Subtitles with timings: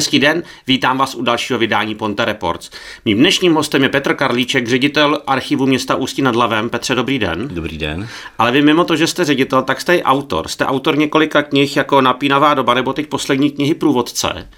[0.00, 2.70] Hezký den, vítám vás u dalšího vydání Ponte Reports.
[3.04, 6.70] Mým dnešním hostem je Petr Karlíček, ředitel archivu města Ústí nad Labem.
[6.70, 7.48] Petře, dobrý den.
[7.48, 8.08] Dobrý den.
[8.38, 10.48] Ale vy mimo to, že jste ředitel, tak jste i autor.
[10.48, 14.48] Jste autor několika knih jako Napínavá doba nebo teď poslední knihy Průvodce.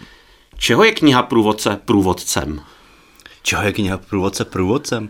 [0.59, 2.61] Čeho je kniha Průvodce průvodcem?
[3.43, 5.09] Čeho je kniha Průvodce průvodcem?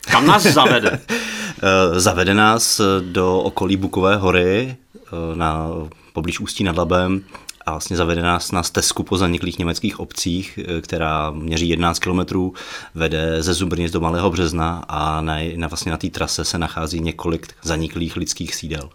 [0.00, 1.00] Kam nás zavede?
[1.10, 5.68] Eh, zavede nás do okolí Bukové hory eh, na
[6.12, 7.24] poblíž Ústí nad Labem
[7.68, 12.50] a vlastně zavede nás na stezku po zaniklých německých obcích, eh, která měří 11 km,
[12.94, 17.00] vede ze Zubrnic do Malého března a na, na, vlastně na té trase se nachází
[17.00, 18.90] několik zaniklých lidských sídel.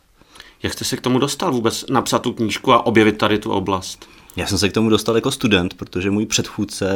[0.63, 4.09] Jak jste se k tomu dostal vůbec napsat tu knížku a objevit tady tu oblast?
[4.35, 6.95] Já jsem se k tomu dostal jako student, protože můj předchůdce,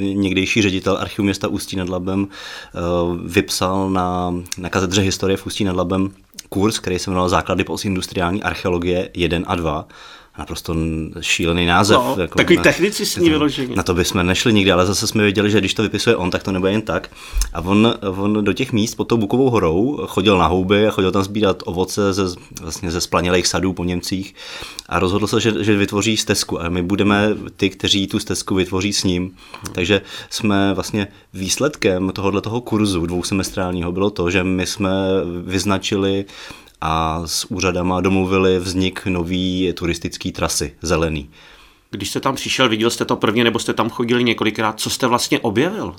[0.00, 2.78] někdejší ředitel archivu města Ústí nad Labem, eh,
[3.24, 6.10] vypsal na, na katedře historie v Ústí nad Labem
[6.48, 9.88] kurz, který se jmenoval Základy postindustriální archeologie 1 a 2
[10.38, 10.74] naprosto
[11.20, 11.96] šílený název.
[11.96, 13.76] No, jako takový na, technicistní vyložení.
[13.76, 16.42] Na to bychom nešli nikdy, ale zase jsme věděli, že když to vypisuje on, tak
[16.42, 17.10] to nebude jen tak.
[17.52, 21.12] A on, on do těch míst pod tou Bukovou horou chodil na houby a chodil
[21.12, 22.22] tam sbírat ovoce ze,
[22.60, 24.34] vlastně ze splanělých sadů po Němcích
[24.88, 28.92] a rozhodl se, že, že vytvoří stezku a my budeme ty, kteří tu stezku vytvoří
[28.92, 29.22] s ním.
[29.22, 29.74] Hmm.
[29.74, 34.90] Takže jsme vlastně výsledkem tohohle toho kurzu dvousemestrálního bylo to, že my jsme
[35.44, 36.24] vyznačili
[36.80, 41.30] a s úřadama domluvili vznik nový turistický trasy, zelený.
[41.90, 45.06] Když jste tam přišel, viděl jste to prvně, nebo jste tam chodili několikrát, co jste
[45.06, 45.96] vlastně objevil?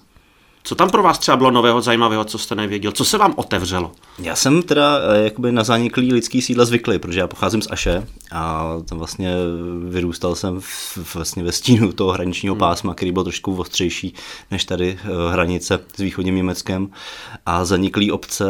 [0.63, 2.91] Co tam pro vás třeba bylo nového, zajímavého, co jste nevěděl?
[2.91, 3.91] Co se vám otevřelo?
[4.19, 8.07] Já jsem teda eh, jakoby na zaniklý lidský sídla zvyklý, protože já pocházím z Aše
[8.31, 9.33] a tam vlastně
[9.89, 12.59] vyrůstal jsem v, vlastně ve stínu toho hraničního hmm.
[12.59, 14.13] pásma, který byl trošku ostřejší
[14.51, 16.89] než tady eh, hranice s východním Německem.
[17.45, 18.45] A zaniklý obce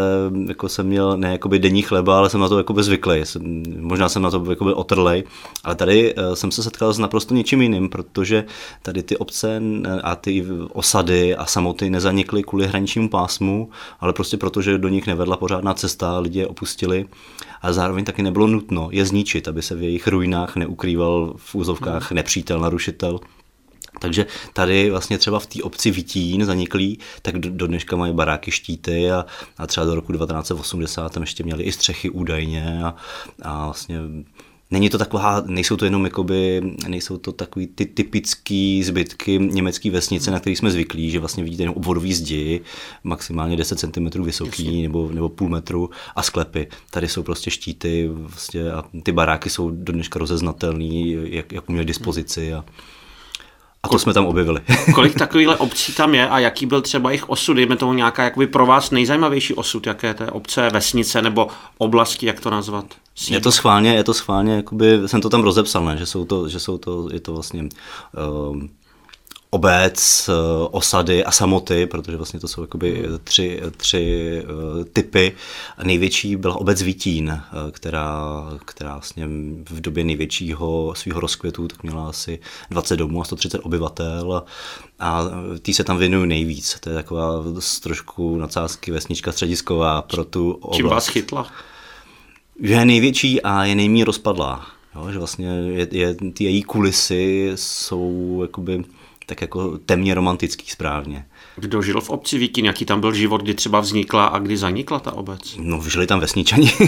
[0.47, 3.19] jako jsem měl ne jakoby denní chleba, ale jsem na to jakoby zvyklý.
[3.23, 5.23] Jsem, možná jsem na to jakoby otrlej,
[5.63, 8.45] ale tady eh, jsem se setkal s naprosto něčím jiným, protože
[8.81, 9.61] tady ty obce
[10.03, 13.69] a ty osady a samoty nezanikly kvůli hraničnímu pásmu,
[14.00, 17.06] ale prostě proto, že do nich nevedla pořádná cesta, lidi je opustili
[17.62, 22.12] a zároveň taky nebylo nutno je zničit, aby se v jejich ruinách neukrýval v úzovkách
[22.12, 22.16] hmm.
[22.16, 23.19] nepřítel, narušitel.
[24.00, 28.52] Takže tady vlastně třeba v té obci Vitín zaniklý, tak do, do dneška mají baráky
[28.52, 29.25] štíty a,
[29.57, 32.96] a třeba do roku 1980 tam ještě měli i střechy údajně a,
[33.41, 34.00] a vlastně
[34.72, 40.31] Není to taková, nejsou to jenom jakoby, nejsou to takový ty typické zbytky německé vesnice,
[40.31, 42.62] na který jsme zvyklí, že vlastně vidíte jenom obvodový zdi,
[43.03, 46.68] maximálně 10 cm vysoký nebo, nebo půl metru a sklepy.
[46.91, 51.85] Tady jsou prostě štíty vlastně a ty baráky jsou do dneška rozeznatelný, jak, jak měli
[51.85, 52.66] dispozici a,
[53.84, 54.62] a to jsme tam objevili.
[54.95, 57.53] Kolik takovýchhle obcí tam je a jaký byl třeba jejich osud?
[57.53, 61.47] Dejme tomu nějaká jakoby pro vás nejzajímavější osud, jaké té obce, vesnice nebo
[61.78, 62.85] oblasti, jak to nazvat?
[63.16, 63.38] Sídlo?
[63.38, 65.97] Je to schválně, je to schválně, jakoby, jsem to tam rozepsal, ne?
[65.97, 68.57] že jsou to, že jsou to, je to vlastně uh,
[69.49, 75.35] obec, eh, osady a samoty, protože vlastně to jsou jakoby tři, tři uh, typy.
[75.83, 79.27] Největší byla obec Vítín, uh, která, která vlastně
[79.69, 82.39] v době největšího svého rozkvětu tak měla asi
[82.69, 84.43] 20 domů a 130 obyvatel
[84.99, 85.23] a,
[85.61, 86.77] tý se tam věnují nejvíc.
[86.79, 87.43] To je taková
[87.83, 90.77] trošku nadsázky vesnička středisková pro tu oblast.
[90.77, 91.47] Čím vás chytla?
[92.61, 94.66] Je největší a je nejméně rozpadlá.
[94.95, 98.83] Jo, že vlastně je, je, ty její kulisy jsou jakoby
[99.29, 101.25] tak jako temně romantický správně.
[101.56, 105.00] Kdo žil v obci Víkin, jaký tam byl život, kdy třeba vznikla a kdy zanikla
[105.00, 105.56] ta obec?
[105.59, 106.72] No, žili tam vesničani.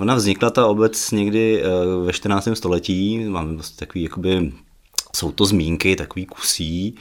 [0.00, 1.66] ona vznikla ta obec někdy eh,
[2.04, 2.48] ve 14.
[2.54, 4.52] století, máme vlastně takový jakoby
[5.16, 6.94] jsou to zmínky, takový kusí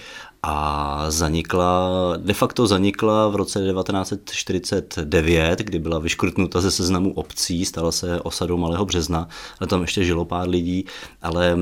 [0.47, 7.91] a zanikla, de facto zanikla v roce 1949, kdy byla vyškrtnuta ze seznamu obcí, stala
[7.91, 9.27] se osadou Malého března,
[9.59, 10.85] ale tam ještě žilo pár lidí,
[11.21, 11.57] ale e,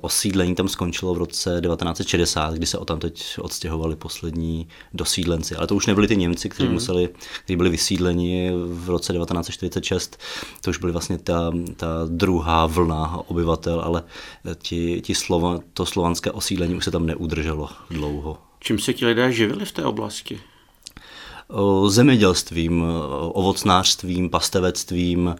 [0.00, 5.56] osídlení tam skončilo v roce 1960, kdy se o tam teď odstěhovali poslední dosídlenci.
[5.56, 6.74] Ale to už nebyli ty Němci, kteří, mm.
[6.74, 7.08] museli,
[7.44, 10.18] kteří byli vysídleni v roce 1946,
[10.60, 14.02] to už byly vlastně ta, ta druhá vlna obyvatel, ale
[14.62, 18.38] ti, ti slova, to slovanské osídlení už se tam neudrželo dlouho dlouho.
[18.60, 20.40] Čím se ti lidé živili v té oblasti?
[21.86, 22.84] Zemědělstvím,
[23.20, 25.36] ovocnářstvím, pastevectvím,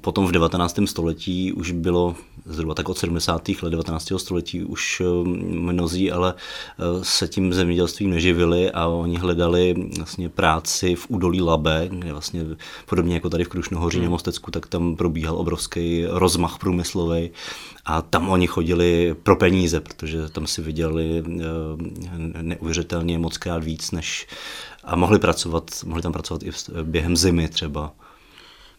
[0.00, 0.78] Potom v 19.
[0.84, 2.14] století už bylo
[2.44, 3.48] zhruba tak od 70.
[3.62, 4.12] let 19.
[4.16, 10.94] století už eh, mnozí ale eh, se tím zemědělstvím neživili a oni hledali vlastně práci
[10.94, 12.44] v údolí Labe, kde vlastně
[12.86, 14.10] podobně jako tady v Krušnohoří hmm.
[14.10, 17.30] Mostecku, tak tam probíhal obrovský rozmach průmyslový
[17.84, 21.42] a tam oni chodili pro peníze, protože tam si vydělali eh,
[22.42, 24.26] neuvěřitelně moc krát víc, než
[24.84, 26.50] a mohli pracovat, mohli tam pracovat i
[26.82, 27.92] během zimy třeba.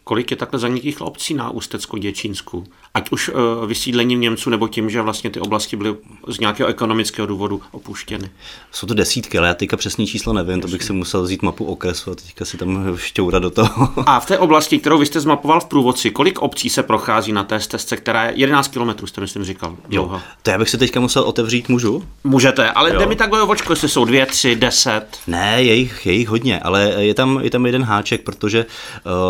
[0.04, 2.64] Kolik je takhle zaniklých obcí na Ústecko-Děčínsku?
[2.94, 5.96] Ať už uh, vysídlením Němců nebo tím, že vlastně ty oblasti byly
[6.28, 8.30] z nějakého ekonomického důvodu opuštěny.
[8.72, 10.62] Jsou to desítky, ale já teďka přesný číslo nevím, Jasně.
[10.62, 13.88] to bych si musel vzít mapu okresu a teďka si tam šťourat do toho.
[14.06, 17.44] A v té oblasti, kterou vy jste zmapoval v průvodci, kolik obcí se prochází na
[17.44, 19.76] té stezce, která je 11 km, jste myslím říkal.
[19.90, 22.04] Jo, to já bych si teďka musel otevřít, můžu?
[22.24, 22.98] Můžete, ale jo.
[22.98, 25.06] jde mi takhle očko, jestli jsou dvě, tři, deset.
[25.26, 28.66] Ne, je jich, je jich hodně, ale je tam, je tam jeden háček, protože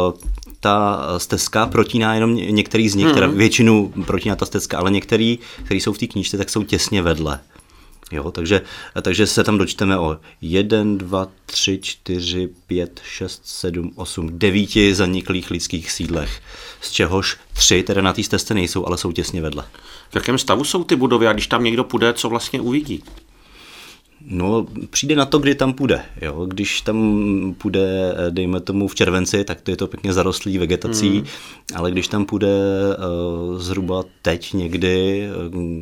[0.06, 0.15] uh,
[0.65, 3.15] ta stezka protíná jenom některý z nich, hmm.
[3.15, 7.03] teda většinu protíná ta stezka, ale některý, který jsou v té knížce, tak jsou těsně
[7.03, 7.41] vedle.
[8.13, 8.63] Jo, takže,
[9.03, 15.51] takže se tam dočteme o 1, 2, 3, 4, 5, 6, 7, 8, 9 zaniklých
[15.51, 16.41] lidských sídlech,
[16.81, 19.65] z čehož tři teda na té stezce nejsou, ale jsou těsně vedle.
[20.11, 23.05] V jakém stavu jsou ty budovy a když tam někdo půjde, co vlastně uvidí?
[24.27, 26.03] No, přijde na to, kdy tam půjde.
[26.23, 26.47] Jo?
[26.47, 31.25] Když tam půjde, dejme tomu v červenci, tak to je to pěkně zarostlý vegetací, mm.
[31.75, 35.29] ale když tam půjde uh, zhruba teď někdy,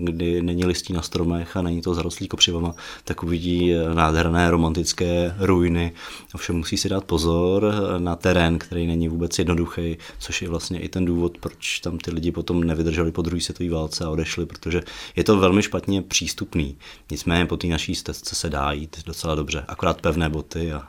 [0.05, 2.75] kdy není listí na stromech a není to zarostlý kopřivama,
[3.05, 5.93] tak uvidí nádherné romantické ruiny.
[6.34, 10.88] Ovšem musí si dát pozor na terén, který není vůbec jednoduchý, což je vlastně i
[10.88, 14.82] ten důvod, proč tam ty lidi potom nevydrželi po druhé světové válce a odešli, protože
[15.17, 16.76] je to velmi špatně přístupný.
[17.11, 20.82] Nicméně po té naší stezce se dá jít docela dobře, akorát pevné boty a,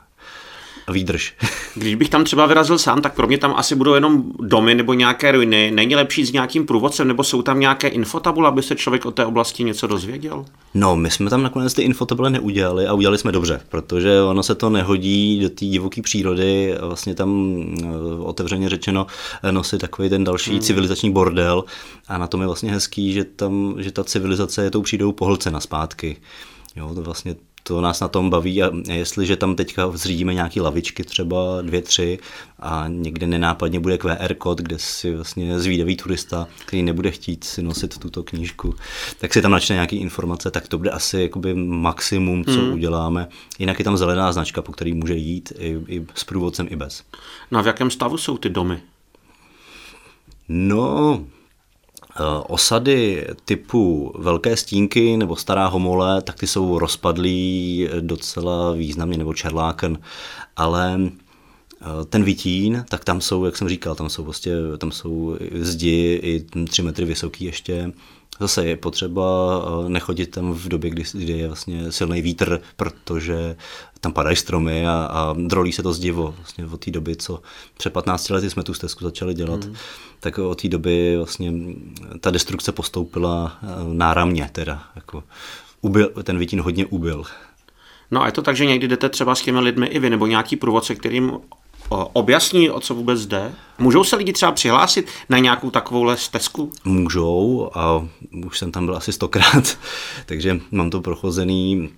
[0.87, 1.33] a výdrž.
[1.75, 4.93] Když bych tam třeba vyrazil sám, tak pro mě tam asi budou jenom domy nebo
[4.93, 5.71] nějaké ruiny.
[5.71, 9.25] Není lepší s nějakým průvodcem, nebo jsou tam nějaké infotabule, aby se člověk o té
[9.25, 10.45] oblasti něco dozvěděl?
[10.73, 14.55] No, my jsme tam nakonec ty infotabule neudělali a udělali jsme dobře, protože ono se
[14.55, 17.85] to nehodí do té divoké přírody, vlastně tam eh,
[18.19, 19.07] otevřeně řečeno
[19.51, 20.59] nosí takový ten další hmm.
[20.59, 21.63] civilizační bordel
[22.07, 25.59] a na tom je vlastně hezký, že tam, že ta civilizace je tou přírodou pohlcena
[25.59, 26.17] zpátky.
[26.75, 31.03] Jo, to vlastně to nás na tom baví a jestliže tam teďka zřídíme nějaké lavičky,
[31.03, 32.19] třeba dvě, tři
[32.59, 37.61] a někde nenápadně bude QR kód, kde si vlastně zvídavý turista, který nebude chtít si
[37.61, 38.75] nosit tuto knížku,
[39.19, 42.73] tak si tam načne nějaké informace, tak to bude asi jakoby maximum, co hmm.
[42.73, 43.27] uděláme.
[43.59, 47.03] Jinak je tam zelená značka, po který může jít i, i s průvodcem, i bez.
[47.51, 48.81] No a v jakém stavu jsou ty domy?
[50.49, 51.25] No,
[52.47, 59.99] osady typu Velké stínky nebo Stará homole, tak ty jsou rozpadlý docela významně, nebo Čerláken,
[60.55, 65.37] ale eh, ten Vitín, tak tam jsou, jak jsem říkal, tam jsou prostě, tam jsou
[65.53, 67.91] zdi i tři metry vysoký ještě,
[68.39, 69.23] Zase je potřeba
[69.85, 73.55] eh, nechodit tam v době, kdy, kdy je vlastně silný vítr, protože
[73.99, 76.33] tam padají stromy a, a drolí se to zdivo.
[76.37, 77.41] Vlastně od té doby, co
[77.77, 79.75] před 15 lety jsme tu stezku začali dělat, mm.
[80.19, 81.53] tak od té doby vlastně
[82.19, 84.83] ta destrukce postoupila eh, náramně teda.
[84.95, 85.23] Jako
[85.81, 87.23] ubil, ten vítín hodně ubil.
[88.11, 90.27] No a je to tak, že někdy jdete třeba s těmi lidmi i vy, nebo
[90.27, 91.31] nějaký průvodce, kterým
[91.89, 93.53] objasní, o co vůbec jde?
[93.77, 96.71] Můžou se lidi třeba přihlásit na nějakou takovou stezku?
[96.85, 98.07] Můžou a
[98.45, 99.77] už jsem tam byl asi stokrát,
[100.25, 101.89] takže mám to prochozený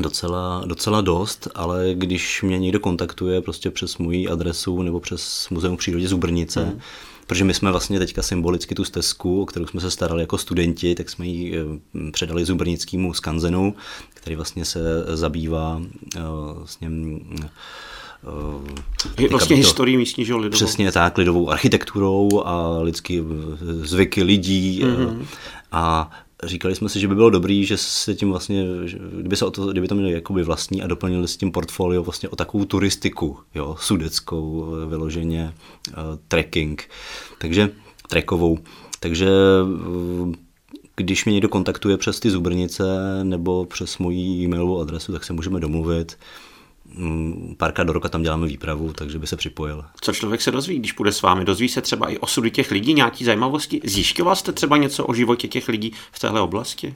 [0.00, 5.76] docela, docela dost, ale když mě někdo kontaktuje prostě přes moji adresu nebo přes Muzeum
[5.76, 6.80] přírodě Zubrnice, mm.
[7.26, 10.94] protože my jsme vlastně teďka symbolicky tu stezku, o kterou jsme se starali jako studenti,
[10.94, 13.74] tak jsme ji eh, předali Zubrnickému skanzenu,
[14.14, 14.80] který vlastně se
[15.16, 15.82] zabývá
[16.54, 16.90] vlastně,
[19.18, 20.50] je vlastně historií místní, že lidovou.
[20.50, 23.22] Přesně tak, lidovou architekturou a lidský
[23.60, 25.24] zvyky lidí mm-hmm.
[25.72, 26.10] a
[26.44, 28.64] říkali jsme si, že by bylo dobrý, že se tím vlastně,
[29.20, 32.28] kdyby, se o to, kdyby to měli jakoby vlastní a doplnili s tím portfolio vlastně
[32.28, 35.54] o takovou turistiku, jo, sudeckou vyloženě,
[35.88, 35.94] uh,
[36.28, 36.88] trekking,
[37.38, 37.70] takže
[38.08, 38.58] trekovou.
[39.00, 39.28] Takže
[40.96, 42.84] když mě někdo kontaktuje přes ty zubrnice
[43.22, 46.18] nebo přes moji e-mailovou adresu, tak se můžeme domluvit.
[46.96, 49.84] Mm, párkrát do roka tam děláme výpravu, takže by se připojil.
[50.00, 51.44] Co člověk se dozví, když půjde s vámi?
[51.44, 53.80] Dozví se třeba i osudy těch lidí, nějaký zajímavosti?
[53.84, 56.94] Zjišťoval jste třeba něco o životě těch lidí v téhle oblasti?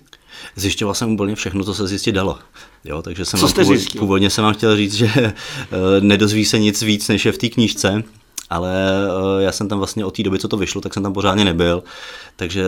[0.56, 2.38] Zjišťoval jsem úplně všechno, co se zjistit dalo.
[2.84, 5.32] Jo, takže jsem co jste původ, původně jsem vám chtěl říct, že uh,
[6.00, 8.02] nedozví se nic víc, než je v té knížce,
[8.50, 11.12] ale uh, já jsem tam vlastně od té doby, co to vyšlo, tak jsem tam
[11.12, 11.82] pořádně nebyl,
[12.36, 12.64] takže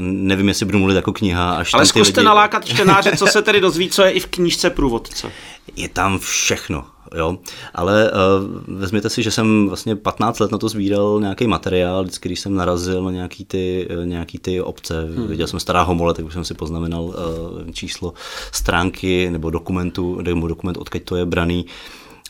[0.00, 1.56] nevím, jestli budu mluvit jako kniha.
[1.56, 2.26] Až ale zkuste lidi...
[2.26, 5.32] nalákat čtenáře, co se tedy dozví, co je i v knížce průvodce.
[5.76, 6.84] Je tam všechno.
[7.16, 7.38] Jo,
[7.74, 12.28] ale uh, vezměte si, že jsem vlastně 15 let na to sbíral nějaký materiál, vždycky,
[12.28, 15.26] když jsem narazil na nějaký ty, nějaký ty obce, hmm.
[15.26, 17.14] viděl jsem stará homole, tak už jsem si poznamenal uh,
[17.72, 18.14] číslo
[18.52, 21.66] stránky nebo dokumentu, nebo dokument, odkud to je braný.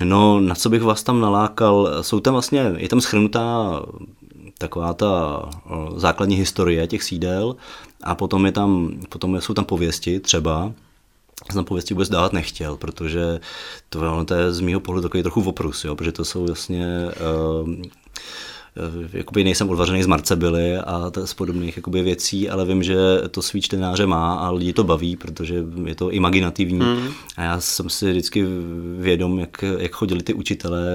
[0.05, 3.83] No, na co bych vás tam nalákal, jsou tam vlastně, je tam schrnutá
[4.59, 5.43] taková ta
[5.97, 7.57] základní historie těch sídel
[8.03, 10.73] a potom, je tam, potom jsou tam pověsti třeba,
[11.51, 13.41] jsem pověsti vůbec dát nechtěl, protože
[13.89, 16.87] to, to je z mého pohledu takový trochu oprus, jo, protože to jsou vlastně
[17.63, 17.89] uh, Eh,
[19.13, 22.97] jakoby nejsem odvařený z Marcebily a z podobných jakoby věcí, ale vím, že
[23.31, 26.79] to svý čtenáře má a lidi to baví, protože je to imaginativní.
[26.79, 27.09] Mm.
[27.37, 28.45] A já jsem si vždycky
[28.99, 30.87] vědom, jak, jak chodili ty učitelé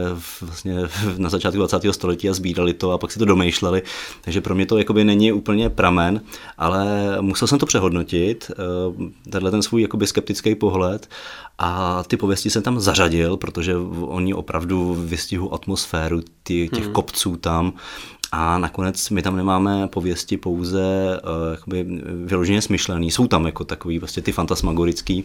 [0.42, 0.76] vlastně
[1.18, 1.82] na začátku 20.
[1.92, 3.82] století a sbírali to a pak si to domýšleli.
[4.22, 6.22] Takže pro mě to jakoby není úplně pramen,
[6.58, 6.86] ale
[7.22, 11.10] musel jsem to přehodnotit, eh, tenhle ten svůj jakoby skeptický pohled
[11.58, 16.92] a ty pověsti jsem tam zařadil, protože oni opravdu vystihují atmosféru těch hmm.
[16.94, 17.73] kopců tam
[18.32, 21.86] a nakonec my tam nemáme pověsti pouze uh, jakoby
[22.26, 25.24] vyloženě smyšlený, jsou tam jako takový vlastně ty fantasmagorický,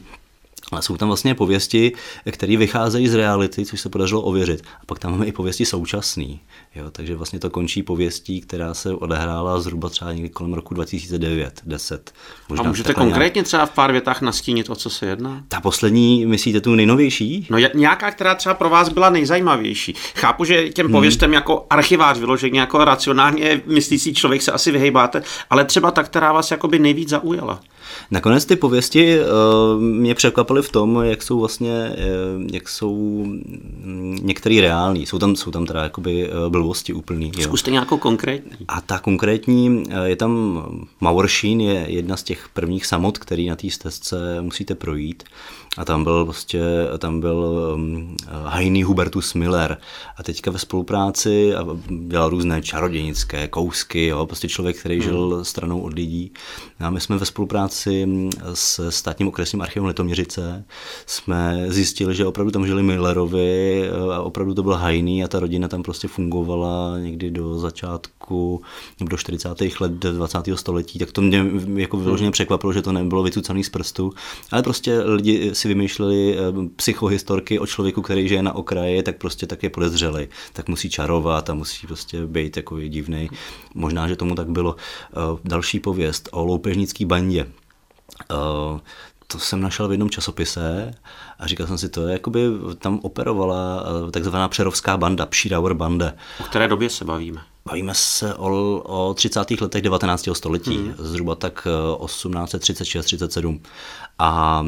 [0.73, 1.93] ale jsou tam vlastně pověsti,
[2.31, 4.63] které vycházejí z reality, což se podařilo ověřit.
[4.83, 6.41] A pak tam máme i pověsti současný.
[6.75, 11.61] Jo, takže vlastně to končí pověstí, která se odehrála zhruba třeba někdy kolem roku 2009,
[11.67, 12.13] 10.
[12.49, 13.47] Možná a můžete konkrétně nějak...
[13.47, 15.43] třeba v pár větách nastínit, o co se jedná?
[15.49, 17.47] Ta poslední, myslíte tu nejnovější?
[17.51, 19.95] No nějaká, která třeba pro vás byla nejzajímavější.
[20.15, 20.93] Chápu, že těm hmm.
[20.93, 21.35] pověstem hmm.
[21.35, 26.51] jako archivář vyloženě jako racionálně myslící člověk se asi vyhejbáte, ale třeba ta, která vás
[26.51, 27.61] jakoby nejvíc zaujala.
[28.11, 34.19] Nakonec ty pověsti uh, mě překvapily v tom, jak jsou vlastně, uh, jak jsou mm,
[34.23, 35.07] některý reální.
[35.07, 37.33] Jsou tam, jsou tam teda jakoby uh, blbosti úplný.
[37.37, 37.45] Jo.
[37.45, 38.67] Zkuste nějakou konkrétní.
[38.69, 40.63] A ta konkrétní, je tam
[41.01, 45.25] Maueršín, je jedna z těch prvních samot, který na té stezce musíte projít.
[45.79, 46.63] A tam byl prostě,
[46.99, 49.79] tam byl um, Heini Hubertus Miller
[50.17, 51.67] a teďka ve spolupráci a
[52.07, 55.45] dělal různé čarodějnické kousky, jo, prostě člověk, který žil hmm.
[55.45, 56.33] stranou od lidí.
[56.81, 57.98] A my jsme ve spolupráci
[58.55, 60.65] s státním okresním archivem Litoměřice
[61.07, 65.69] jsme zjistili, že opravdu tam žili Millerovi a opravdu to byl Heini a ta rodina
[65.69, 68.63] tam prostě fungovala někdy do začátku
[69.01, 69.49] nebo do 40.
[69.81, 70.39] let 20.
[70.55, 74.13] století, tak to mě jako vyloženě překvapilo, že to nebylo vycucaný z prstu,
[74.51, 79.47] ale prostě lidi si vymýšleli eh, psychohistorky o člověku, který žije na okraji, tak prostě
[79.47, 80.29] tak je podezřelý.
[80.53, 83.31] Tak musí čarovat a musí prostě být jako divný.
[83.75, 84.77] Možná, že tomu tak bylo.
[84.77, 87.47] Eh, další pověst o loupežnický bandě.
[88.31, 88.81] Eh,
[89.27, 90.95] to jsem našel v jednom časopise
[91.39, 92.41] a říkal jsem si, to je jakoby
[92.79, 96.15] tam operovala takzvaná přerovská banda, Pšíraur bande.
[96.41, 97.41] O které době se bavíme?
[97.65, 99.61] Bavíme se o, o 30.
[99.61, 100.29] letech 19.
[100.33, 100.95] století, hmm.
[100.99, 101.67] zhruba tak
[101.99, 103.61] 1836-37.
[104.19, 104.65] A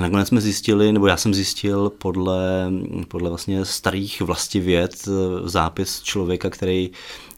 [0.00, 2.70] Nakonec jsme zjistili, nebo já jsem zjistil podle,
[3.08, 6.90] podle vlastně starých vlastivěd eh, zápis člověka, který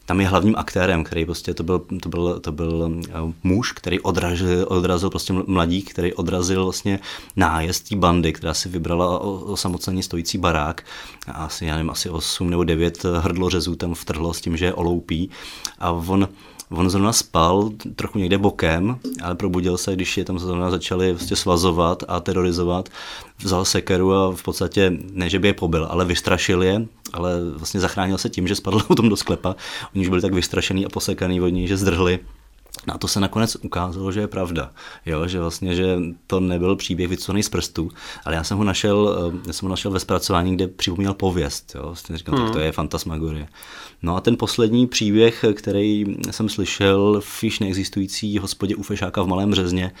[0.05, 3.11] tam je hlavním aktérem, který prostě to byl, to byl, to byl eh,
[3.43, 6.99] muž, který odrazil, odrazil prostě mladík, který odrazil vlastně
[7.35, 10.83] nájezd bandy, která si vybrala osamoceně stojící barák.
[11.27, 14.73] A asi, já nevím, asi 8 nebo 9 hrdlořezů tam vtrhlo s tím, že je
[14.73, 15.29] oloupí.
[15.79, 16.27] A on
[16.71, 21.35] On zrovna spal trochu někde bokem, ale probudil se, když je tam zrovna začali vlastně
[21.35, 22.89] svazovat a terorizovat.
[23.39, 27.79] Vzal sekeru a v podstatě, ne že by je pobil, ale vystrašil je, ale vlastně
[27.79, 29.55] zachránil se tím, že spadl tom do sklepa.
[29.95, 32.19] Oni už byli tak vystrašený a posekaný od něj, že zdrhli
[32.87, 34.71] a to se nakonec ukázalo, že je pravda.
[35.05, 37.91] Jo, že vlastně, že to nebyl příběh vycucený z prstů,
[38.25, 41.71] ale já jsem ho našel, eh, já jsem ho našel ve zpracování, kde připomněl pověst.
[41.75, 41.83] Jo.
[41.83, 42.45] Vlastně říkám, hmm.
[42.45, 43.47] tak to je fantasmagorie.
[44.01, 49.27] No a ten poslední příběh, který jsem slyšel v již neexistující hospodě u Fešáka v
[49.27, 49.91] Malém Březně,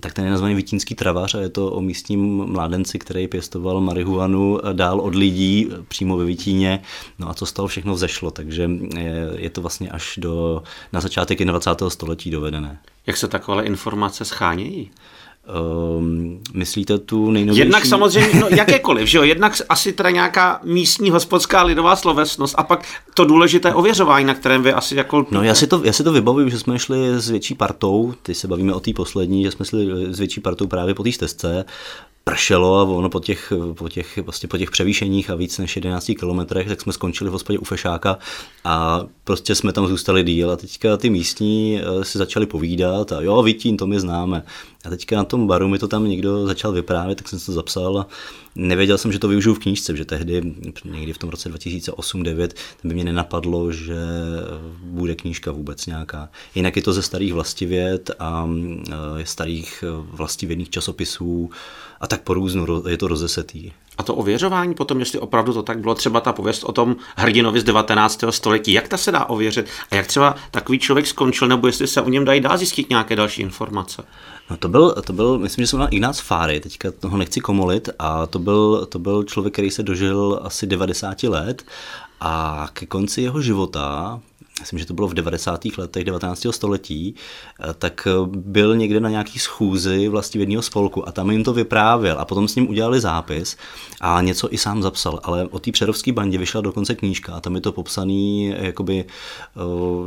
[0.00, 4.58] tak ten je nazvaný Vítínský travař a je to o místním mládenci, který pěstoval marihuanu
[4.72, 6.82] dál od lidí přímo ve Vítíně.
[7.18, 11.00] No a co z toho všechno vzešlo, takže je, je to vlastně až do, na
[11.00, 11.90] začátek 21.
[11.90, 12.78] století dovedené.
[13.06, 14.90] Jak se takové informace schánějí?
[15.98, 17.66] Um, myslíte tu nejnovější?
[17.66, 22.62] Jednak samozřejmě, no jakékoliv, že jo, jednak asi teda nějaká místní hospodská lidová slovesnost a
[22.62, 25.26] pak to důležité ověřování, na kterém vy asi jako...
[25.30, 28.36] No já si to, já si to vybavuju, že jsme šli s větší partou, teď
[28.36, 31.64] se bavíme o té poslední, že jsme šli s větší partou právě po té stezce
[32.28, 36.12] pršelo a ono po těch, po těch, vlastně po těch převýšeních a víc než 11
[36.18, 38.18] kilometrech, tak jsme skončili v hospodě u Fešáka
[38.64, 43.20] a prostě jsme tam zůstali díl a teďka ty místní eh, si začali povídat a
[43.20, 44.42] jo, Vítín, to my známe.
[44.84, 47.98] A teďka na tom baru mi to tam někdo začal vyprávět, tak jsem to zapsal
[47.98, 48.06] a
[48.54, 50.54] nevěděl jsem, že to využiju v knížce, že tehdy,
[50.84, 52.48] někdy v tom roce 2008-2009,
[52.84, 53.96] by mě nenapadlo, že
[54.82, 56.28] bude knížka vůbec nějaká.
[56.54, 58.48] Jinak je to ze starých vlastivěd a
[58.90, 61.50] eh, starých eh, vlastivědných časopisů
[62.00, 63.72] a tak po různu je to rozesetý.
[63.98, 67.60] A to ověřování potom, jestli opravdu to tak bylo, třeba ta pověst o tom hrdinovi
[67.60, 68.24] z 19.
[68.30, 72.00] století, jak ta se dá ověřit a jak třeba takový člověk skončil, nebo jestli se
[72.00, 74.04] o něm dají dá zjistit nějaké další informace?
[74.50, 77.88] No to byl, to byl, myslím, že se jmenoval Ignác Fáry, teďka toho nechci komolit,
[77.98, 81.62] a to byl, to byl člověk, který se dožil asi 90 let
[82.20, 84.20] a ke konci jeho života
[84.60, 85.64] myslím, že to bylo v 90.
[85.78, 86.46] letech 19.
[86.52, 87.14] století,
[87.60, 92.24] eh, tak byl někde na nějaký schůzi jedního spolku a tam jim to vyprávěl a
[92.24, 93.56] potom s ním udělali zápis
[94.00, 97.54] a něco i sám zapsal, ale o té přerovské bandě vyšla dokonce knížka a tam
[97.54, 99.04] je to popsaný jakoby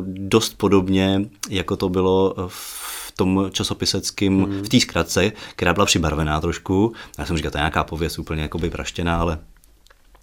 [0.04, 4.62] dost podobně, jako to bylo v tom časopiseckém, hmm.
[4.62, 6.94] v té zkratce, která byla přibarvená trošku.
[7.18, 9.40] Já jsem říkal, to je nějaká pověst úplně jakoby praštěná, ale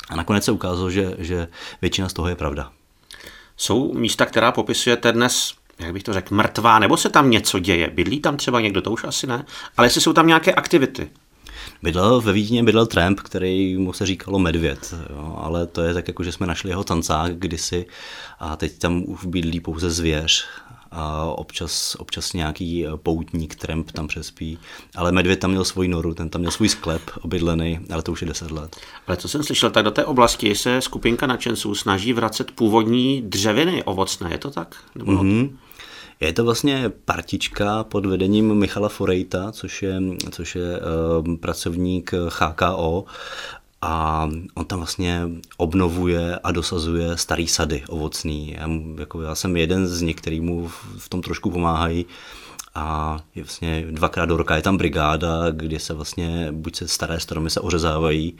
[0.09, 1.49] a nakonec se ukázalo, že, že
[1.83, 2.73] většina z toho je pravda.
[3.59, 7.91] Jsou místa, která popisujete dnes, jak bych to řekl, mrtvá, nebo se tam něco děje?
[7.91, 9.45] Bydlí tam třeba někdo, to už asi ne,
[9.77, 11.11] ale jestli jsou tam nějaké aktivity?
[11.83, 16.09] Bydlel ve Vídně bydlel Tramp, který mu se říkalo Medvěd, jo, ale to je tak
[16.09, 17.87] jako, že jsme našli jeho tancák kdysi
[18.41, 20.47] a teď tam už bydlí pouze zvěř
[20.91, 24.59] a občas, občas nějaký eh, poutník, tramp tam přespí.
[24.97, 28.23] Ale medvěd tam měl svůj noru, ten tam měl svůj sklep obydlený, ale to už
[28.23, 28.77] je deset let.
[29.07, 33.85] Ale co jsem slyšel, tak do té oblasti se skupinka nadšenců snaží vracet původní dřeviny
[33.85, 34.77] ovocné, je to tak?
[34.95, 35.51] Nebo mm-hmm.
[36.21, 43.05] Je to vlastně partička pod vedením Michala Forejta, což je, což je uh, pracovník HKO
[43.83, 45.23] a on tam vlastně
[45.57, 48.53] obnovuje a dosazuje starý sady ovocný.
[48.59, 48.69] Já,
[48.99, 50.69] jako já jsem jeden z nich, který mu
[50.99, 52.07] v tom trošku pomáhají
[52.75, 57.21] a je vlastně dvakrát do roka je tam brigáda, kde se vlastně buď se staré
[57.21, 58.37] stromy se ořezávají,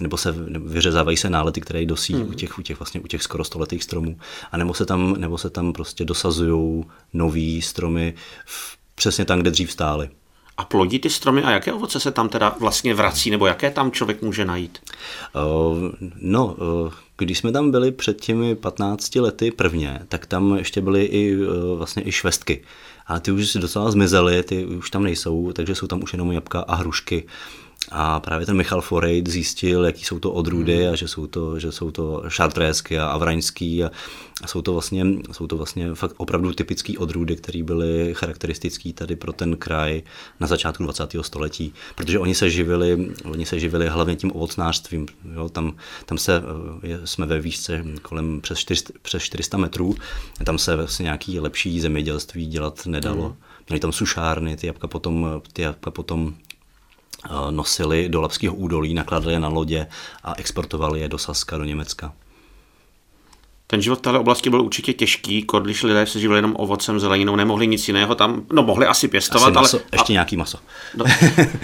[0.00, 0.34] nebo se
[0.66, 2.28] vyřezávají se nálety, které dosí hmm.
[2.28, 4.18] u těch, u těch, vlastně, u těch skoro stoletých stromů,
[4.52, 9.50] a nebo se tam, nebo se tam prostě dosazují nový stromy v, přesně tam, kde
[9.50, 10.10] dřív stály.
[10.56, 13.90] A plodí ty stromy a jaké ovoce se tam teda vlastně vrací, nebo jaké tam
[13.90, 14.78] člověk může najít?
[15.34, 15.90] Uh,
[16.20, 21.04] no, uh, když jsme tam byli před těmi 15 lety prvně, tak tam ještě byly
[21.04, 22.64] i uh, vlastně i švestky.
[23.06, 26.60] A ty už docela zmizely, ty už tam nejsou, takže jsou tam už jenom jabka
[26.60, 27.26] a hrušky.
[27.90, 30.92] A právě ten Michal Forejt zjistil, jaký jsou to odrůdy hmm.
[30.92, 33.90] a že jsou to, že jsou to šartrésky a avraňský a,
[34.42, 39.16] a jsou to vlastně, jsou to vlastně fakt opravdu typický odrůdy, které byly charakteristický tady
[39.16, 40.02] pro ten kraj
[40.40, 41.10] na začátku 20.
[41.20, 45.06] století, protože oni se živili, oni se živili hlavně tím ovocnářstvím.
[45.34, 46.42] Jo, tam, tam se,
[46.82, 49.94] eh, jsme ve výšce kolem přes 400, přes 400 metrů,
[50.44, 53.24] tam se vlastně nějaký lepší zemědělství dělat nedalo.
[53.24, 53.36] Hmm.
[53.68, 56.34] Měli tam sušárny, ty jabka potom, ty jabka potom
[57.50, 59.86] nosili do Lapského údolí, nakladali je na lodě
[60.24, 62.12] a exportovali je do Saska, do Německa.
[63.66, 67.36] Ten život v této oblasti byl určitě těžký, když lidé se živili jenom ovocem, zeleninou,
[67.36, 69.86] nemohli nic jiného tam, no mohli asi pěstovat, asi maso, ale...
[69.92, 70.58] Ještě a, nějaký maso.
[70.96, 71.04] No,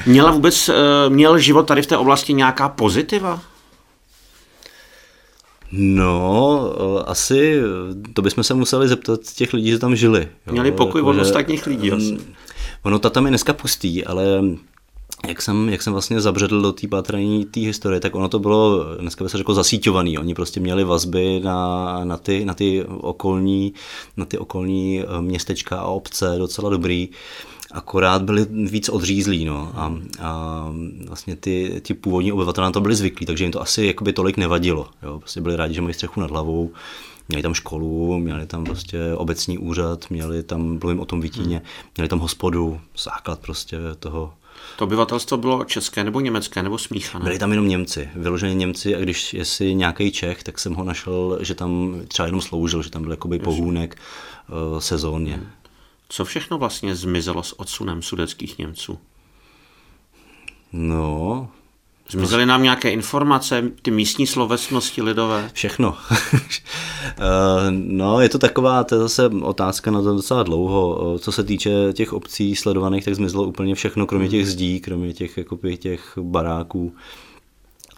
[0.07, 0.75] měla vůbec, eh,
[1.09, 3.43] měl život tady v té oblasti nějaká pozitiva?
[5.73, 7.61] No, eh, asi
[8.13, 10.29] to bychom se museli zeptat těch lidí, co tam žili.
[10.51, 12.19] Měli pokoj od ostatních lidí asi.
[12.83, 14.25] Ono ta tam je dneska pustý, ale
[15.27, 18.85] jak jsem, jak jsem vlastně zabředl do té patraní té historie, tak ono to bylo,
[19.01, 20.19] dneska by se řeklo, zasíťovaný.
[20.19, 23.73] Oni prostě měli vazby na, na, ty, na, ty okolní,
[24.17, 27.09] na ty okolní eh, městečka a obce docela dobrý.
[27.73, 30.65] Akorát byli víc odřízlí, no, a, a
[31.09, 34.37] vlastně ty, ty původní obyvatelé na to byli zvyklí, takže jim to asi jakoby tolik
[34.37, 36.71] nevadilo, jo, prostě byli rádi, že mají střechu nad hlavou,
[37.29, 41.63] měli tam školu, měli tam prostě obecní úřad, měli tam, mluvím o tom Vitíně,
[41.97, 44.33] měli tam hospodu, základ prostě toho,
[44.77, 47.25] to obyvatelstvo bylo české nebo německé nebo smíchané?
[47.25, 51.39] Byli tam jenom Němci, vyloženě Němci a když jestli nějaký Čech, tak jsem ho našel,
[51.41, 53.97] že tam třeba jenom sloužil, že tam byl jakoby pohůnek
[54.73, 55.35] uh, sezóně.
[55.35, 55.49] Hmm.
[56.09, 58.99] Co všechno vlastně zmizelo s odsunem sudeckých Němců?
[60.73, 61.49] No,
[62.11, 65.51] Zmizely nám nějaké informace, ty místní slovesnosti lidové?
[65.53, 65.97] Všechno.
[67.21, 71.15] Eh, no, je to taková, to je zase otázka na to docela dlouho.
[71.15, 74.31] Eh, co se týče těch obcí sledovaných, tak zmizelo úplně všechno, kromě hmm.
[74.31, 76.93] těch zdí, kromě těch, jakoby, těch baráků.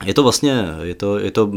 [0.04, 1.50] Je to vlastně, je to, je to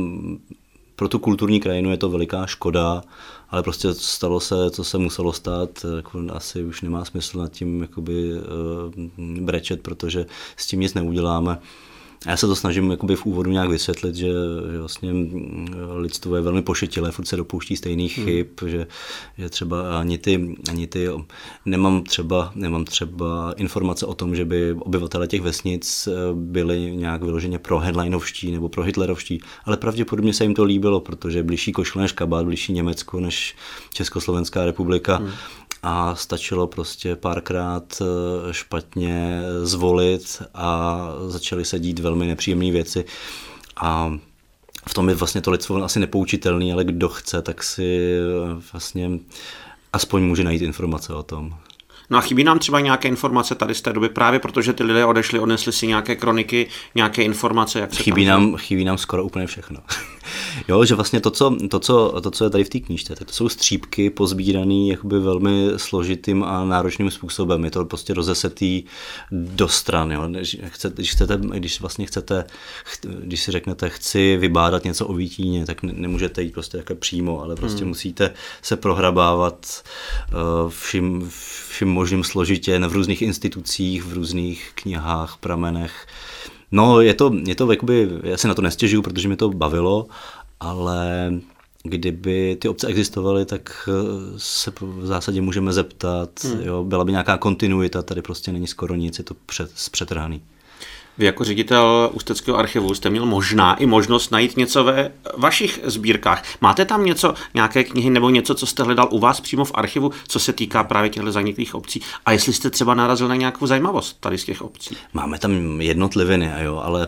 [0.95, 3.03] pro tu kulturní krajinu je to veliká škoda,
[3.49, 7.81] ale prostě stalo se, co se muselo stát, jako asi už nemá smysl nad tím
[7.81, 10.25] jakoby, uh, brečet, protože
[10.57, 11.59] s tím nic neuděláme.
[12.27, 14.27] Já se to snažím jakoby v úvodu nějak vysvětlit, že,
[14.71, 15.11] že vlastně
[15.95, 18.25] lidstvo je velmi pošetilé, furt se dopouští stejných hmm.
[18.25, 18.87] chyb, že,
[19.37, 21.07] že třeba ani ty, ani ty,
[21.65, 27.23] nemám třeba, nemám třeba informace o tom, že by obyvatele těch vesnic eh, byli nějak
[27.23, 32.01] vyloženě pro headlineovští nebo pro hitlerovští, ale pravděpodobně se jim to líbilo, protože blížší košle
[32.01, 33.55] než kabát, blížší Německo než
[33.93, 35.15] Československá republika.
[35.15, 35.31] Hmm
[35.83, 43.05] a stačilo prostě párkrát eh, špatně zvolit a začaly se dít velmi nepříjemné věci.
[43.75, 44.13] A
[44.87, 49.11] v tom je vlastně to lidstvo asi nepoučitelný, ale kdo chce, tak si eh, vlastně
[49.93, 51.55] aspoň může najít informace o tom.
[52.09, 55.05] No a chybí nám třeba nějaké informace tady z té doby, právě protože ty lidé
[55.05, 58.41] odešli, odnesli si nějaké kroniky, nějaké informace, jak se chybí tam...
[58.41, 59.79] nám, chybí nám skoro úplně všechno.
[60.67, 63.27] jo, že vlastně to co, to, co, to, co je tady v té knížce, tak
[63.27, 67.65] to jsou střípky pozbírané jakoby velmi složitým a náročným způsobem.
[67.65, 68.83] Je to prostě rozesetý
[69.31, 70.11] do stran.
[70.11, 70.27] Jo.
[70.27, 72.45] Když, chcete, když, chcete, když vlastně chcete,
[73.19, 77.55] když si řeknete, chci vybádat něco o Vítíně, tak nemůžete jít prostě jako přímo, ale
[77.55, 77.87] prostě hmm.
[77.87, 79.83] musíte se prohrabávat
[80.63, 81.31] uh, vším,
[81.69, 86.07] vším možným složitě v různých institucích, v různých knihách, pramenech.
[86.71, 90.07] No, je to, je to jakoby, já se na to nestěžuju, protože mi to bavilo,
[90.59, 91.33] ale
[91.83, 96.61] kdyby ty obce existovaly, tak eh, se v zásadě můžeme zeptat, hmm.
[96.61, 100.41] jo, byla by nějaká kontinuita, tady prostě není skoro nic, je to před, zpřetrhaný.
[101.17, 106.43] Vy jako ředitel Ústeckého archivu jste měl možná i možnost najít něco ve vašich sbírkách.
[106.61, 110.11] Máte tam něco, nějaké knihy nebo něco, co jste hledal u vás přímo v archivu,
[110.27, 112.01] co se týká právě těchto zaniklých obcí?
[112.25, 114.97] A jestli jste třeba narazil na nějakou zajímavost tady z těch obcí?
[115.13, 117.07] Máme tam jednotliviny, jo, ale,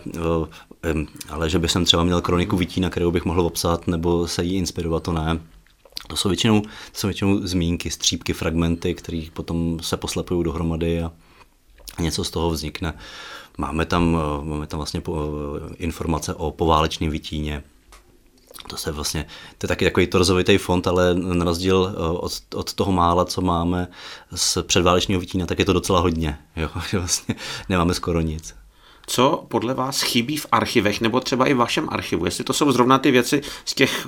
[1.30, 4.56] ale že by jsem třeba měl kroniku Vítína, kterou bych mohl obsat nebo se jí
[4.56, 5.40] inspirovat, to ne.
[6.08, 11.12] To jsou většinou, to jsou většinou zmínky, střípky, fragmenty, které potom se poslepují dohromady a
[12.00, 12.94] něco z toho vznikne.
[13.58, 17.64] Máme tam, eh, máme tam vlastně eh, informace o poválečném Vitíně,
[18.68, 19.26] to se vlastně,
[19.58, 23.42] to je taky takový torzovitý fond, ale na rozdíl eh, od, od toho mála, co
[23.42, 23.88] máme
[24.36, 26.38] z předválečního Vitína, tak je to docela hodně.
[26.56, 26.70] Jo?
[26.94, 27.36] Vlastně
[27.70, 28.56] nemáme skoro nic.
[29.08, 32.26] Co podle vás chybí v archivech, nebo třeba i v vašem archivu?
[32.26, 34.08] Jestli to jsou zrovna ty věci z těch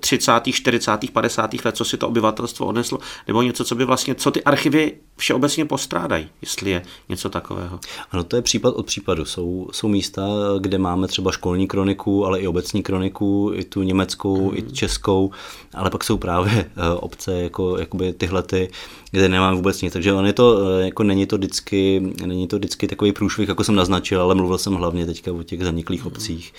[0.00, 1.64] 30., 40., 50.
[1.64, 5.64] let, co si to obyvatelstvo odneslo, nebo něco, co by vlastně, co ty archivy všeobecně
[5.64, 7.80] postrádají, jestli je něco takového.
[8.10, 9.24] Ano, to je případ od případu.
[9.24, 10.22] Jsou, jsou místa,
[10.58, 14.58] kde máme třeba školní kroniku, ale i obecní kroniku, i tu německou, mm.
[14.58, 15.30] i českou,
[15.74, 18.70] ale pak jsou právě eh, obce jako jakoby tyhle ty,
[19.10, 19.92] kde nemám vůbec nic.
[19.92, 23.64] Takže on je to, eh, jako není to vždycky, není to vždycky takový průšvih, jako
[23.64, 26.06] jsem naznačil, ale mluvil jsem hlavně teďka o těch zaniklých mm.
[26.06, 26.52] obcích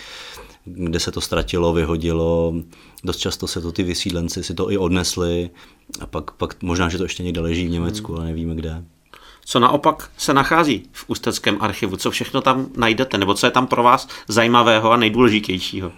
[0.66, 2.54] kde se to ztratilo, vyhodilo.
[3.04, 5.50] Dost často se to ty vysídlenci si to i odnesli
[6.00, 8.84] a pak, pak možná, že to ještě někde leží v Německu, ale nevíme kde.
[9.46, 11.98] Co naopak se nachází v Ústeckém archivu?
[11.98, 13.18] Co všechno tam najdete?
[13.18, 15.92] Nebo co je tam pro vás zajímavého a nejdůležitějšího?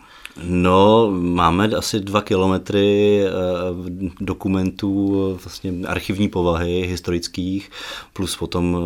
[0.44, 3.32] No, máme asi dva kilometry eh,
[4.20, 7.72] dokumentů vlastně archivní povahy historických,
[8.14, 8.78] plus potom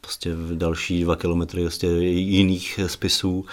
[0.00, 3.44] prostě další dva kilometry vlastně jiných spisů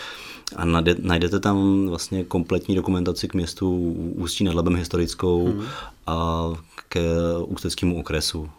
[0.55, 0.65] a
[0.99, 5.65] najdete tam vlastně kompletní dokumentaci k městu Ústí nad Labem historickou hmm.
[6.07, 6.47] a
[6.89, 7.01] ke
[7.45, 8.49] ústeckému okresu.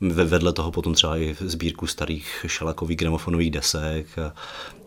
[0.00, 4.34] Vedle toho potom třeba i sbírku starých šalakových gramofonových desek a,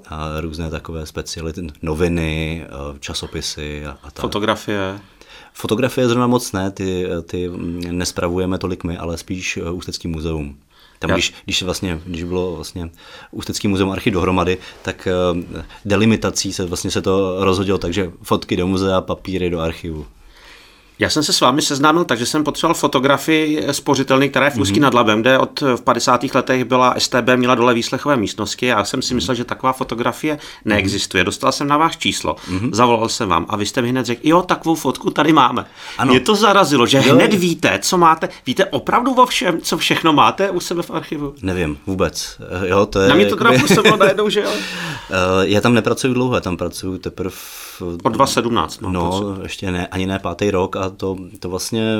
[0.07, 2.65] a různé takové speciality, noviny,
[2.99, 4.21] časopisy a, a tak.
[4.21, 4.99] Fotografie?
[5.53, 7.49] Fotografie zrovna moc ne, ty, ty
[7.91, 10.57] nespravujeme tolik my, ale spíš Ústecký muzeum.
[11.01, 12.89] Tam, když, když, vlastně, když bylo vlastně
[13.31, 15.41] Ústecký muzeum archiv dohromady, tak uh,
[15.85, 20.05] delimitací se vlastně se to rozhodilo, takže fotky do muzea, papíry do archivu.
[21.01, 24.75] Já jsem se s vámi seznámil, takže jsem potřeboval fotografii spořitelny, která je v Úzký
[24.75, 24.81] mm-hmm.
[24.81, 26.23] nad Labem, kde od v 50.
[26.33, 28.65] letech byla STB, měla dole výslechové místnosti.
[28.65, 31.23] Já jsem si myslel, že taková fotografie neexistuje.
[31.23, 32.69] Dostal jsem na váš číslo, mm-hmm.
[32.73, 35.65] zavolal jsem vám a vy jste mi hned řekl, jo, takovou fotku tady máme.
[35.97, 36.11] Ano.
[36.11, 37.15] Mě to zarazilo, že jo.
[37.15, 38.29] hned víte, co máte.
[38.45, 41.33] Víte opravdu o všem, co všechno máte u sebe v archivu?
[41.41, 42.41] Nevím, vůbec.
[42.65, 44.49] Jo, to je, na mě to teda působilo najednou, že jo?
[44.51, 47.35] Eh, já tam nepracuju dlouho, já tam pracuju teprve...
[48.03, 48.81] Od 2017.
[48.81, 51.97] No, no ještě ne, ani ne pátý rok a to, to vlastně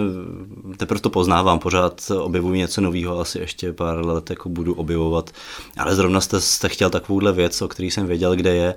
[0.77, 5.29] teprve to poznávám, pořád objevuji něco nového, asi ještě pár let jako budu objevovat,
[5.77, 8.75] ale zrovna jste, jste chtěl takovouhle věc, o který jsem věděl, kde je,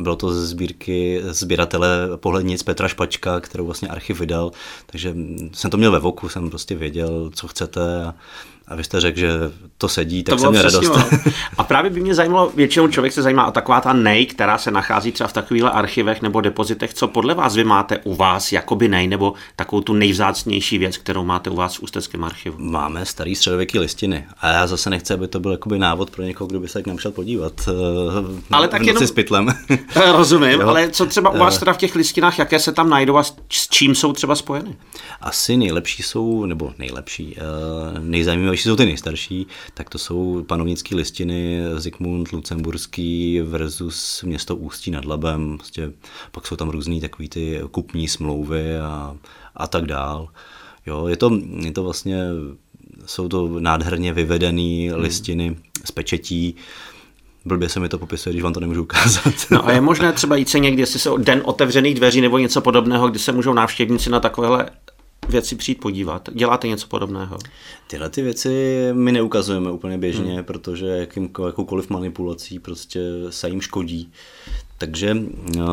[0.00, 4.52] bylo to ze sbírky sběratele pohlednic Petra Špačka, kterou vlastně archiv vydal,
[4.86, 5.14] takže
[5.52, 8.14] jsem to měl ve voku, jsem prostě věděl, co chcete a
[8.72, 9.30] a vy jste řekl, že
[9.78, 10.92] to sedí, tak to jsem měl radost.
[11.58, 14.70] A právě by mě zajímalo, většinou člověk se zajímá o taková ta nej, která se
[14.70, 16.94] nachází třeba v takových archivech nebo depozitech.
[16.94, 21.24] Co podle vás vy máte u vás, jakoby nej, nebo takovou tu nejvzácnější věc, kterou
[21.24, 22.56] máte u vás v Ústeckém archivu?
[22.58, 24.26] Máme starý středověký listiny.
[24.40, 26.86] A já zase nechci, aby to byl jakoby návod pro někoho, kdo by se k
[26.86, 27.52] nám šel podívat.
[27.68, 29.06] Eh, ale tak jenom...
[29.06, 29.48] s pytlem.
[29.70, 30.68] Eh, rozumím, jo.
[30.68, 31.58] ale co třeba u vás eh.
[31.58, 34.76] teda v těch listinách, jaké se tam najdou a s čím jsou třeba spojeny?
[35.20, 37.36] Asi nejlepší jsou, nebo nejlepší,
[37.98, 44.90] nejzajímavější nejstarší jsou ty nejstarší, tak to jsou panovnické listiny Zikmund Lucemburský versus město Ústí
[44.90, 45.58] nad Labem.
[45.58, 45.92] Prostě
[46.32, 49.16] pak jsou tam různý takový ty kupní smlouvy a,
[49.56, 50.28] a tak dál.
[50.86, 52.18] Jo, je to, je to vlastně,
[53.06, 55.00] jsou to nádherně vyvedené hmm.
[55.00, 56.56] listiny z pečetí,
[57.44, 59.34] Blbě se mi to popisuje, když vám to nemůžu ukázat.
[59.50, 62.60] No a je možné třeba jít se někdy, jestli se den otevřených dveří nebo něco
[62.60, 64.70] podobného, kdy se můžou návštěvníci na takovéhle
[65.28, 66.28] věci přijít podívat.
[66.32, 67.38] Děláte něco podobného?
[67.86, 70.44] Tyhle ty věci my neukazujeme úplně běžně, hmm.
[70.44, 74.12] protože jakým, jakoukoliv manipulací prostě se jim škodí.
[74.78, 75.64] Takže uh,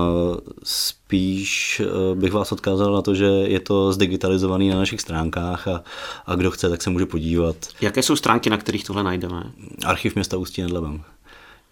[0.63, 5.83] spíš uh, bych vás odkázal na to, že je to zdigitalizovaný na našich stránkách a,
[6.25, 7.55] a kdo chce, tak se může podívat.
[7.81, 9.43] Jaké jsou stránky, na kterých tohle najdeme?
[9.85, 11.03] Archiv města Ústí nad Labem.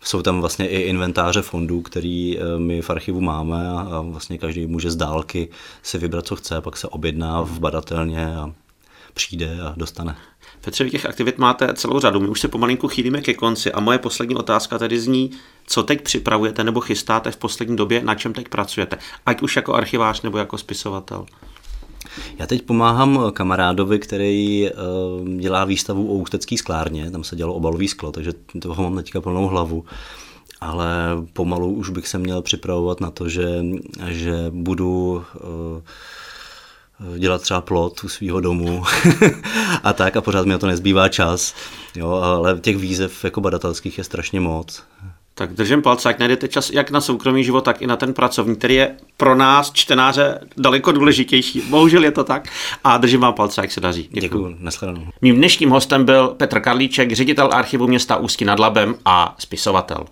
[0.02, 4.68] Jsou tam vlastně i inventáře fondů, který eh, my v archivu máme a vlastně každý
[4.68, 5.50] může z dálky
[5.84, 8.54] si vybrat, co chce, pak se objedná v badatelně a
[9.14, 10.18] přijde a dostane.
[10.62, 12.20] Petře, vy těch aktivit máte celou řadu.
[12.20, 15.32] My už se pomalinku chýlíme ke konci a moje poslední otázka tedy zní,
[15.68, 19.74] co teď připravujete nebo chystáte v poslední době, na čem teď pracujete, ať už jako
[19.74, 21.26] archivář nebo jako spisovatel.
[22.40, 27.88] Já teď pomáhám kamarádovi, který uh, dělá výstavu o ústecký sklárně, tam se dělalo obalový
[27.88, 29.86] sklo, takže toho mám teďka plnou hlavu.
[30.62, 30.88] Ale
[31.34, 33.64] pomalu už bych se měl připravovat na to, že,
[34.08, 35.82] že budu uh,
[37.18, 38.84] dělat třeba plot u svého domu
[39.84, 41.56] a tak a pořád mi na to nezbývá čas.
[41.96, 44.84] Jo, ale těch výzev jako badatelských je strašně moc.
[45.38, 48.56] Tak držím palce, jak najdete čas jak na soukromý život, tak i na ten pracovní,
[48.56, 51.62] který je pro nás, čtenáře, daleko důležitější.
[51.70, 52.48] Bohužel je to tak.
[52.84, 54.10] A držím vám palce, jak se daří.
[54.12, 54.22] Děkuji.
[54.22, 54.56] Děkuji.
[54.60, 55.08] Nashledanou.
[55.22, 60.06] Mým dnešním hostem byl Petr Karlíček, ředitel archivu města Ústí nad Labem a spisovatel.